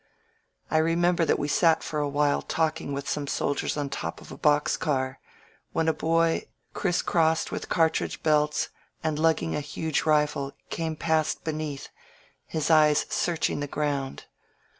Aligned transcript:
I 0.71 0.79
remember 0.79 1.25
that 1.25 1.37
we 1.37 1.47
sat 1.47 1.83
for 1.83 1.99
a 1.99 2.09
while 2.09 2.41
talking 2.41 2.91
with 2.91 3.07
some 3.07 3.27
soldiers 3.27 3.77
on 3.77 3.85
the 3.89 3.95
top 3.95 4.19
of 4.19 4.31
a 4.31 4.35
box 4.35 4.75
car, 4.75 5.19
when 5.73 5.87
a 5.87 5.93
boy, 5.93 6.47
criss 6.73 7.03
crossed 7.03 7.51
with 7.51 7.69
cartridge 7.69 8.23
belts 8.23 8.69
and 9.03 9.19
lug 9.19 9.37
ging 9.37 9.53
a 9.55 9.61
huge 9.61 10.01
rifle, 10.01 10.53
came 10.71 10.95
past 10.95 11.43
beneath, 11.43 11.89
his 12.47 12.71
eyes 12.71 13.05
searching 13.09 13.59
the 13.59 13.67
ground. 13.67 14.25